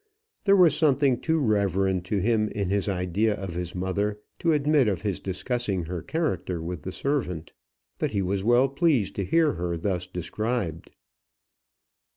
[0.45, 4.87] There was something too reverend to him in his idea of his mother, to admit
[4.87, 7.53] of his discussing her character with the servant.
[7.99, 10.93] But he was well pleased to hear her thus described.